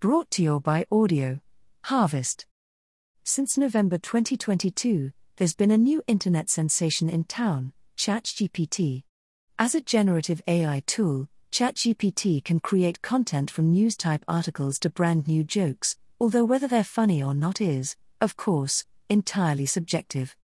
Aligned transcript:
Brought 0.00 0.30
to 0.30 0.44
you 0.44 0.60
by 0.60 0.86
Audio 0.92 1.40
Harvest. 1.82 2.46
Since 3.24 3.58
November 3.58 3.98
2022, 3.98 5.10
there's 5.38 5.56
been 5.56 5.72
a 5.72 5.76
new 5.76 6.04
internet 6.06 6.48
sensation 6.48 7.10
in 7.10 7.24
town 7.24 7.72
ChatGPT. 7.96 9.02
As 9.58 9.74
a 9.74 9.80
generative 9.80 10.40
AI 10.46 10.84
tool, 10.86 11.26
ChatGPT 11.50 12.44
can 12.44 12.60
create 12.60 13.02
content 13.02 13.50
from 13.50 13.72
news 13.72 13.96
type 13.96 14.24
articles 14.28 14.78
to 14.78 14.88
brand 14.88 15.26
new 15.26 15.42
jokes, 15.42 15.96
although 16.20 16.44
whether 16.44 16.68
they're 16.68 16.84
funny 16.84 17.20
or 17.20 17.34
not 17.34 17.60
is, 17.60 17.96
of 18.20 18.36
course, 18.36 18.84
entirely 19.08 19.66
subjective. 19.66 20.36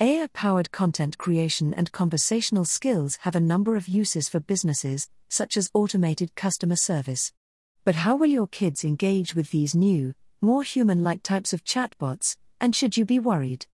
AI 0.00 0.26
powered 0.32 0.72
content 0.72 1.16
creation 1.16 1.72
and 1.72 1.92
conversational 1.92 2.64
skills 2.64 3.18
have 3.20 3.36
a 3.36 3.40
number 3.54 3.76
of 3.76 3.86
uses 3.86 4.28
for 4.28 4.40
businesses, 4.40 5.08
such 5.28 5.56
as 5.56 5.70
automated 5.74 6.34
customer 6.34 6.74
service. 6.74 7.32
But 7.86 7.94
how 7.94 8.16
will 8.16 8.26
your 8.26 8.48
kids 8.48 8.84
engage 8.84 9.36
with 9.36 9.52
these 9.52 9.72
new, 9.72 10.12
more 10.40 10.64
human 10.64 11.04
like 11.04 11.22
types 11.22 11.52
of 11.52 11.62
chatbots, 11.62 12.36
and 12.60 12.74
should 12.74 12.96
you 12.96 13.04
be 13.04 13.20
worried? 13.20 13.66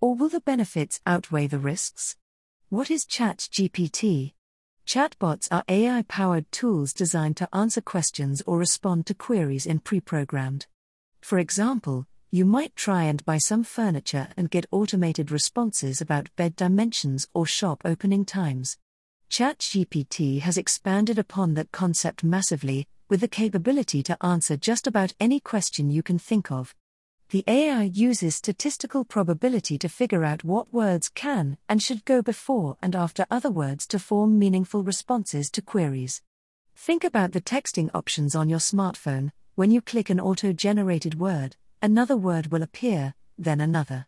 Or 0.00 0.14
will 0.14 0.28
the 0.28 0.38
benefits 0.38 1.00
outweigh 1.04 1.48
the 1.48 1.58
risks? 1.58 2.14
What 2.68 2.92
is 2.92 3.04
ChatGPT? 3.04 4.34
Chatbots 4.86 5.48
are 5.50 5.64
AI 5.66 6.02
powered 6.02 6.52
tools 6.52 6.92
designed 6.92 7.36
to 7.38 7.48
answer 7.52 7.80
questions 7.80 8.40
or 8.46 8.56
respond 8.56 9.04
to 9.06 9.14
queries 9.14 9.66
in 9.66 9.80
pre 9.80 9.98
programmed. 9.98 10.68
For 11.20 11.40
example, 11.40 12.06
you 12.30 12.44
might 12.44 12.76
try 12.76 13.02
and 13.02 13.24
buy 13.24 13.38
some 13.38 13.64
furniture 13.64 14.28
and 14.36 14.48
get 14.48 14.66
automated 14.70 15.32
responses 15.32 16.00
about 16.00 16.30
bed 16.36 16.54
dimensions 16.54 17.26
or 17.34 17.46
shop 17.46 17.82
opening 17.84 18.24
times. 18.24 18.78
ChatGPT 19.28 20.38
has 20.42 20.56
expanded 20.56 21.18
upon 21.18 21.54
that 21.54 21.72
concept 21.72 22.22
massively, 22.22 22.86
with 23.08 23.20
the 23.20 23.28
capability 23.28 24.02
to 24.02 24.16
answer 24.24 24.56
just 24.56 24.86
about 24.86 25.14
any 25.20 25.40
question 25.40 25.90
you 25.90 26.02
can 26.02 26.18
think 26.18 26.50
of. 26.50 26.74
The 27.30 27.44
AI 27.48 27.82
uses 27.82 28.36
statistical 28.36 29.04
probability 29.04 29.78
to 29.78 29.88
figure 29.88 30.22
out 30.22 30.44
what 30.44 30.72
words 30.72 31.08
can 31.08 31.58
and 31.68 31.82
should 31.82 32.04
go 32.04 32.22
before 32.22 32.76
and 32.80 32.94
after 32.94 33.26
other 33.30 33.50
words 33.50 33.86
to 33.88 33.98
form 33.98 34.38
meaningful 34.38 34.84
responses 34.84 35.50
to 35.50 35.62
queries. 35.62 36.22
Think 36.76 37.02
about 37.02 37.32
the 37.32 37.40
texting 37.40 37.90
options 37.94 38.36
on 38.36 38.48
your 38.48 38.60
smartphone. 38.60 39.32
When 39.56 39.70
you 39.70 39.80
click 39.80 40.08
an 40.08 40.20
auto 40.20 40.52
generated 40.52 41.18
word, 41.18 41.56
another 41.82 42.16
word 42.16 42.52
will 42.52 42.62
appear, 42.62 43.14
then 43.36 43.60
another. 43.60 44.06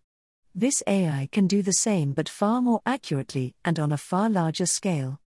This 0.54 0.82
AI 0.86 1.28
can 1.32 1.46
do 1.46 1.62
the 1.62 1.72
same 1.72 2.12
but 2.12 2.28
far 2.28 2.62
more 2.62 2.82
accurately 2.86 3.54
and 3.64 3.78
on 3.78 3.90
a 3.90 3.96
far 3.96 4.30
larger 4.30 4.66
scale. 4.66 5.20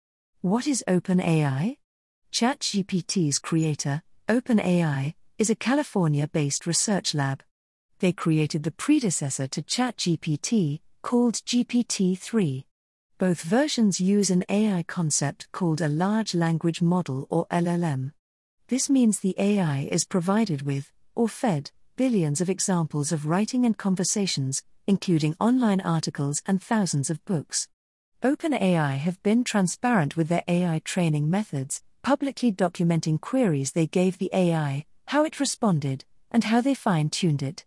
What 0.41 0.66
is 0.66 0.84
OpenAI? 0.86 1.78
ChatGPT's 2.33 3.39
creator, 3.39 4.03
OpenAI, 4.29 5.15
is 5.39 5.51
a 5.51 5.55
California 5.57 6.29
based 6.29 6.67
research 6.67 7.15
lab. 7.15 7.43
They 8.01 8.12
created 8.12 8.62
the 8.62 8.71
predecessor 8.71 9.48
to 9.48 9.62
ChatGPT, 9.62 10.81
called 11.03 11.34
GPT 11.34 12.17
3. 12.19 12.67
Both 13.17 13.43
versions 13.43 13.99
use 13.99 14.31
an 14.31 14.45
AI 14.49 14.84
concept 14.84 15.51
called 15.53 15.81
a 15.81 15.89
large 15.89 16.34
language 16.34 16.83
model 16.83 17.27
or 17.31 17.47
LLM. 17.47 18.12
This 18.69 18.91
means 18.91 19.19
the 19.19 19.34
AI 19.39 19.89
is 19.91 20.05
provided 20.05 20.62
with, 20.62 20.93
or 21.15 21.29
fed, 21.29 21.71
billions 21.97 22.41
of 22.41 22.51
examples 22.51 23.11
of 23.11 23.27
writing 23.27 23.65
and 23.65 23.77
conversations, 23.77 24.62
including 24.87 25.34
online 25.41 25.81
articles 25.81 26.43
and 26.47 26.62
thousands 26.62 27.11
of 27.11 27.25
books. 27.25 27.69
OpenAI 28.23 28.99
have 28.99 29.23
been 29.23 29.45
transparent 29.45 30.17
with 30.17 30.29
their 30.29 30.45
AI 30.47 30.81
training 30.84 31.31
methods, 31.31 31.83
publicly 32.02 32.52
documenting 32.52 33.20
queries 33.20 33.72
they 33.72 33.86
gave 33.86 34.18
the 34.18 34.30
AI, 34.32 34.84
how 35.06 35.24
it 35.24 35.41
responded, 35.41 36.04
and 36.30 36.44
how 36.44 36.60
they 36.60 36.74
fine 36.74 37.10
tuned 37.10 37.42
it. 37.42 37.64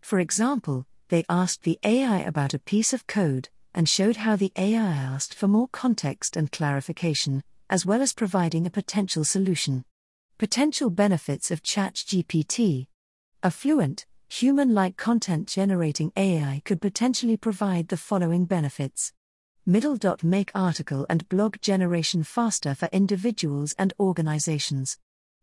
For 0.00 0.18
example, 0.18 0.86
they 1.08 1.24
asked 1.28 1.62
the 1.62 1.78
AI 1.84 2.20
about 2.20 2.54
a 2.54 2.58
piece 2.58 2.92
of 2.92 3.06
code, 3.06 3.48
and 3.74 3.88
showed 3.88 4.16
how 4.16 4.36
the 4.36 4.52
AI 4.56 4.80
asked 4.80 5.34
for 5.34 5.48
more 5.48 5.68
context 5.68 6.36
and 6.36 6.52
clarification, 6.52 7.42
as 7.70 7.86
well 7.86 8.02
as 8.02 8.12
providing 8.12 8.66
a 8.66 8.70
potential 8.70 9.24
solution. 9.24 9.84
Potential 10.38 10.90
benefits 10.90 11.50
of 11.50 11.62
ChatGPT 11.62 12.86
A 13.42 13.50
fluent, 13.50 14.06
human 14.28 14.74
like 14.74 14.96
content 14.96 15.48
generating 15.48 16.12
AI 16.16 16.62
could 16.64 16.80
potentially 16.80 17.36
provide 17.36 17.88
the 17.88 17.96
following 17.96 18.44
benefits. 18.44 19.12
Middle. 19.64 19.96
Make 20.24 20.50
article 20.56 21.06
and 21.08 21.28
blog 21.28 21.60
generation 21.60 22.24
faster 22.24 22.74
for 22.74 22.88
individuals 22.90 23.76
and 23.78 23.92
organizations. 24.00 24.98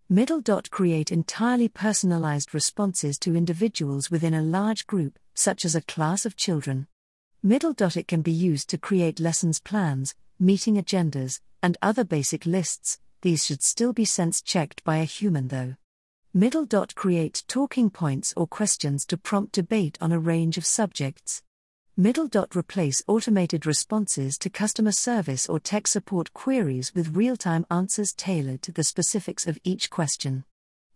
Middle. 0.09 0.41
Create 0.69 1.09
entirely 1.09 1.69
personalized 1.69 2.53
responses 2.53 3.17
to 3.19 3.37
individuals 3.37 4.11
within 4.11 4.33
a 4.33 4.41
large 4.41 4.85
group, 4.85 5.17
such 5.35 5.63
as 5.63 5.73
a 5.73 5.81
class 5.81 6.25
of 6.25 6.35
children. 6.35 6.87
Middle. 7.41 7.73
It 7.79 8.09
can 8.09 8.21
be 8.21 8.33
used 8.33 8.69
to 8.71 8.77
create 8.77 9.21
lessons 9.21 9.61
plans, 9.61 10.15
meeting 10.37 10.75
agendas, 10.75 11.39
and 11.63 11.77
other 11.81 12.03
basic 12.03 12.45
lists. 12.45 12.99
These 13.21 13.45
should 13.45 13.63
still 13.63 13.93
be 13.93 14.03
sense 14.03 14.41
checked 14.41 14.83
by 14.83 14.97
a 14.97 15.05
human 15.05 15.47
though. 15.47 15.77
Middle. 16.33 16.67
Create 16.93 17.45
talking 17.47 17.89
points 17.89 18.33
or 18.35 18.47
questions 18.47 19.05
to 19.05 19.15
prompt 19.15 19.53
debate 19.53 19.97
on 20.01 20.11
a 20.11 20.19
range 20.19 20.57
of 20.57 20.65
subjects. 20.65 21.41
Middle. 21.99 22.29
dot 22.29 22.55
Replace 22.55 23.03
automated 23.07 23.65
responses 23.65 24.37
to 24.37 24.49
customer 24.49 24.93
service 24.93 25.49
or 25.49 25.59
tech 25.59 25.85
support 25.85 26.31
queries 26.31 26.95
with 26.95 27.13
real 27.13 27.35
time 27.35 27.65
answers 27.69 28.13
tailored 28.13 28.61
to 28.61 28.71
the 28.71 28.85
specifics 28.85 29.45
of 29.45 29.59
each 29.65 29.89
question. 29.89 30.45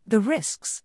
The 0.08 0.22
risks. 0.22 0.82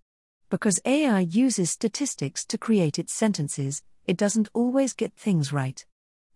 Because 0.50 0.80
AI 0.84 1.20
uses 1.20 1.70
statistics 1.70 2.44
to 2.46 2.58
create 2.58 2.98
its 2.98 3.12
sentences, 3.12 3.84
it 4.08 4.16
doesn't 4.16 4.48
always 4.54 4.92
get 4.92 5.14
things 5.14 5.52
right. 5.52 5.86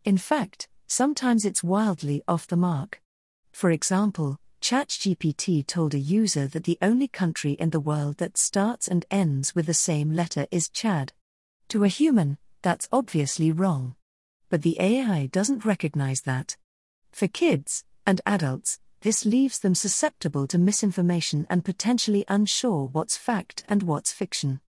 In 0.04 0.16
fact, 0.16 0.68
sometimes 0.86 1.44
it's 1.44 1.64
wildly 1.64 2.22
off 2.28 2.46
the 2.46 2.56
mark. 2.56 3.02
For 3.50 3.72
example, 3.72 4.38
ChatGPT 4.60 5.66
told 5.66 5.92
a 5.92 5.98
user 5.98 6.46
that 6.46 6.62
the 6.62 6.78
only 6.80 7.08
country 7.08 7.54
in 7.54 7.70
the 7.70 7.80
world 7.80 8.18
that 8.18 8.38
starts 8.38 8.86
and 8.86 9.04
ends 9.10 9.56
with 9.56 9.66
the 9.66 9.74
same 9.74 10.12
letter 10.12 10.46
is 10.52 10.68
Chad. 10.68 11.12
To 11.70 11.82
a 11.82 11.88
human, 11.88 12.38
that's 12.62 12.88
obviously 12.92 13.52
wrong. 13.52 13.96
But 14.48 14.62
the 14.62 14.76
AI 14.80 15.26
doesn't 15.26 15.64
recognize 15.64 16.22
that. 16.22 16.56
For 17.10 17.28
kids 17.28 17.84
and 18.06 18.20
adults, 18.24 18.78
this 19.02 19.24
leaves 19.24 19.58
them 19.58 19.74
susceptible 19.74 20.46
to 20.46 20.58
misinformation 20.58 21.46
and 21.50 21.64
potentially 21.64 22.24
unsure 22.28 22.86
what's 22.86 23.16
fact 23.16 23.64
and 23.68 23.82
what's 23.82 24.12
fiction. 24.12 24.60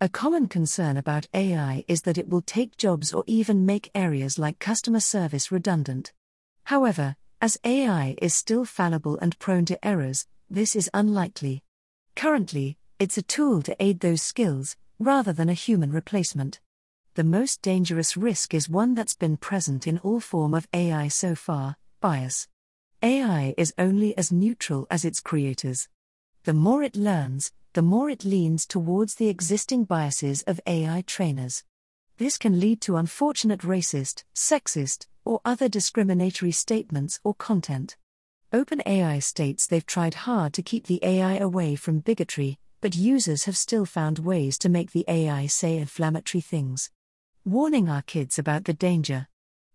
A 0.00 0.08
common 0.08 0.48
concern 0.48 0.96
about 0.96 1.28
AI 1.32 1.84
is 1.88 2.02
that 2.02 2.18
it 2.18 2.28
will 2.28 2.42
take 2.42 2.76
jobs 2.76 3.12
or 3.12 3.24
even 3.26 3.64
make 3.64 3.90
areas 3.94 4.38
like 4.38 4.58
customer 4.58 5.00
service 5.00 5.52
redundant. 5.52 6.12
However, 6.64 7.16
as 7.40 7.58
AI 7.64 8.16
is 8.20 8.34
still 8.34 8.64
fallible 8.64 9.18
and 9.22 9.38
prone 9.38 9.64
to 9.66 9.86
errors, 9.86 10.26
this 10.50 10.74
is 10.74 10.90
unlikely. 10.92 11.62
Currently, 12.14 12.76
it's 12.98 13.18
a 13.18 13.22
tool 13.22 13.62
to 13.62 13.76
aid 13.78 14.00
those 14.00 14.22
skills, 14.22 14.76
rather 14.98 15.32
than 15.32 15.48
a 15.48 15.54
human 15.54 15.92
replacement 15.92 16.60
the 17.16 17.24
most 17.24 17.62
dangerous 17.62 18.14
risk 18.14 18.52
is 18.52 18.68
one 18.68 18.94
that's 18.94 19.14
been 19.14 19.38
present 19.38 19.86
in 19.86 19.96
all 20.00 20.20
form 20.20 20.52
of 20.52 20.68
AI 20.74 21.08
so 21.08 21.34
far, 21.34 21.78
bias. 21.98 22.46
AI 23.02 23.54
is 23.56 23.72
only 23.78 24.16
as 24.18 24.30
neutral 24.30 24.86
as 24.90 25.02
its 25.02 25.20
creators. 25.20 25.88
The 26.44 26.52
more 26.52 26.82
it 26.82 26.94
learns, 26.94 27.52
the 27.72 27.80
more 27.80 28.10
it 28.10 28.26
leans 28.26 28.66
towards 28.66 29.14
the 29.14 29.30
existing 29.30 29.84
biases 29.84 30.42
of 30.42 30.60
AI 30.66 31.04
trainers. 31.06 31.64
This 32.18 32.36
can 32.36 32.60
lead 32.60 32.82
to 32.82 32.96
unfortunate 32.96 33.60
racist, 33.60 34.24
sexist, 34.34 35.06
or 35.24 35.40
other 35.42 35.70
discriminatory 35.70 36.52
statements 36.52 37.18
or 37.24 37.32
content. 37.32 37.96
OpenAI 38.52 39.22
states 39.22 39.66
they've 39.66 39.86
tried 39.86 40.26
hard 40.28 40.52
to 40.52 40.62
keep 40.62 40.86
the 40.86 41.00
AI 41.02 41.36
away 41.38 41.76
from 41.76 42.00
bigotry, 42.00 42.58
but 42.82 42.94
users 42.94 43.44
have 43.44 43.56
still 43.56 43.86
found 43.86 44.18
ways 44.18 44.58
to 44.58 44.68
make 44.68 44.90
the 44.90 45.06
AI 45.08 45.46
say 45.46 45.78
inflammatory 45.78 46.42
things 46.42 46.90
warning 47.46 47.88
our 47.88 48.02
kids 48.02 48.40
about 48.40 48.64
the 48.64 48.74
danger. 48.74 49.28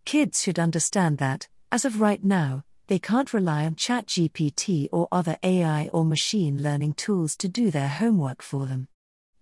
Kids 0.03 0.41
should 0.41 0.59
understand 0.59 1.17
that, 1.19 1.47
as 1.71 1.85
of 1.85 2.01
right 2.01 2.21
now, 2.21 2.65
they 2.87 2.99
can't 2.99 3.33
rely 3.33 3.65
on 3.65 3.75
ChatGPT 3.75 4.89
or 4.91 5.07
other 5.09 5.37
AI 5.41 5.89
or 5.93 6.03
machine 6.03 6.61
learning 6.61 6.95
tools 6.95 7.37
to 7.37 7.47
do 7.47 7.71
their 7.71 7.87
homework 7.87 8.41
for 8.41 8.65
them. 8.65 8.89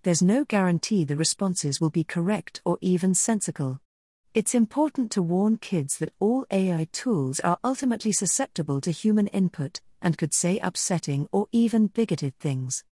There's 0.04 0.22
no 0.22 0.44
guarantee 0.44 1.02
the 1.02 1.16
responses 1.16 1.80
will 1.80 1.90
be 1.90 2.04
correct 2.04 2.62
or 2.64 2.78
even 2.80 3.14
sensical. 3.14 3.80
It's 4.32 4.54
important 4.54 5.10
to 5.10 5.22
warn 5.22 5.56
kids 5.56 5.98
that 5.98 6.14
all 6.20 6.46
AI 6.52 6.86
tools 6.92 7.40
are 7.40 7.58
ultimately 7.64 8.12
susceptible 8.12 8.80
to 8.82 8.92
human 8.92 9.26
input 9.26 9.80
and 10.00 10.16
could 10.16 10.32
say 10.32 10.60
upsetting 10.60 11.28
or 11.32 11.48
even 11.50 11.88
bigoted 11.88 12.36
things. 12.38 12.84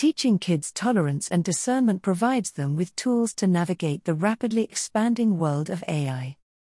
Teaching 0.00 0.38
kids 0.38 0.72
tolerance 0.72 1.28
and 1.28 1.44
discernment 1.44 2.00
provides 2.00 2.52
them 2.52 2.74
with 2.74 2.96
tools 2.96 3.34
to 3.34 3.46
navigate 3.46 4.04
the 4.04 4.14
rapidly 4.14 4.62
expanding 4.64 5.38
world 5.38 5.68
of 5.68 5.84
AI. 5.86 6.38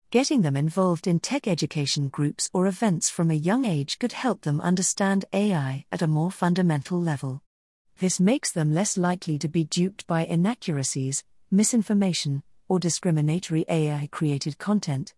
Getting 0.10 0.42
them 0.42 0.58
involved 0.58 1.06
in 1.06 1.20
tech 1.20 1.48
education 1.48 2.08
groups 2.08 2.50
or 2.52 2.66
events 2.66 3.12
from 3.12 3.30
a 3.30 3.36
young 3.36 3.64
age 3.64 4.00
could 4.00 4.14
help 4.14 4.42
them 4.42 4.60
understand 4.60 5.26
AI 5.34 5.86
at 5.92 6.02
a 6.02 6.08
more 6.08 6.32
fundamental 6.32 7.00
level. 7.00 7.44
This 8.00 8.20
makes 8.20 8.52
them 8.52 8.74
less 8.74 8.98
likely 8.98 9.38
to 9.38 9.48
be 9.48 9.66
duped 9.66 10.08
by 10.08 10.26
inaccuracies, 10.26 11.24
misinformation, 11.52 12.42
or 12.68 12.80
discriminatory 12.80 13.66
AI 13.70 14.10
created 14.12 14.58
content. 14.58 15.14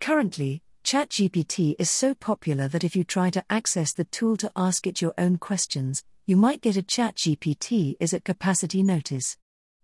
Currently, 0.00 0.60
ChatGPT 0.84 1.76
is 1.78 1.88
so 1.88 2.14
popular 2.14 2.68
that 2.68 2.84
if 2.84 2.94
you 2.94 3.04
try 3.04 3.30
to 3.30 3.42
access 3.48 3.94
the 3.94 4.04
tool 4.04 4.36
to 4.36 4.52
ask 4.54 4.86
it 4.86 5.00
your 5.00 5.14
own 5.16 5.38
questions, 5.38 6.04
you 6.26 6.36
might 6.36 6.60
get 6.60 6.76
a 6.76 6.82
ChatGPT 6.82 7.96
is 8.00 8.12
at 8.12 8.22
capacity 8.22 8.82
notice. 8.82 9.38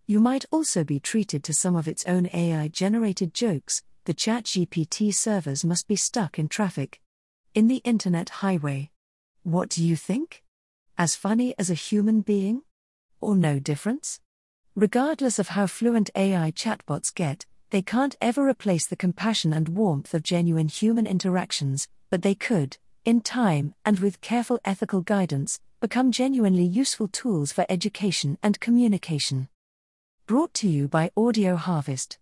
You 0.06 0.20
might 0.20 0.44
also 0.50 0.84
be 0.84 1.00
treated 1.00 1.42
to 1.44 1.54
some 1.54 1.74
of 1.74 1.88
its 1.88 2.04
own 2.04 2.28
AI 2.34 2.68
generated 2.68 3.32
jokes. 3.32 3.82
The 4.04 4.12
ChatGPT 4.12 5.14
servers 5.14 5.64
must 5.64 5.88
be 5.88 5.96
stuck 5.96 6.38
in 6.38 6.48
traffic. 6.48 7.00
In 7.54 7.66
the 7.66 7.80
internet 7.82 8.28
highway. 8.28 8.90
What 9.42 9.70
do 9.70 9.82
you 9.82 9.96
think? 9.96 10.42
As 10.98 11.16
funny 11.16 11.54
as 11.58 11.70
a 11.70 11.74
human 11.88 12.20
being? 12.20 12.60
Or 13.22 13.34
no 13.34 13.58
difference? 13.58 14.20
Regardless 14.76 15.38
of 15.38 15.48
how 15.48 15.66
fluent 15.66 16.10
AI 16.14 16.50
chatbots 16.50 17.14
get, 17.14 17.46
they 17.70 17.82
can't 17.82 18.16
ever 18.20 18.46
replace 18.48 18.86
the 18.86 18.96
compassion 18.96 19.52
and 19.52 19.68
warmth 19.68 20.12
of 20.12 20.22
genuine 20.22 20.68
human 20.68 21.06
interactions, 21.06 21.86
but 22.10 22.22
they 22.22 22.34
could, 22.34 22.76
in 23.04 23.20
time 23.20 23.74
and 23.84 24.00
with 24.00 24.20
careful 24.20 24.58
ethical 24.64 25.00
guidance, 25.00 25.60
become 25.80 26.12
genuinely 26.12 26.64
useful 26.64 27.08
tools 27.08 27.52
for 27.52 27.64
education 27.68 28.36
and 28.42 28.60
communication. 28.60 29.48
Brought 30.26 30.52
to 30.54 30.68
you 30.68 30.88
by 30.88 31.10
Audio 31.16 31.56
Harvest. 31.56 32.18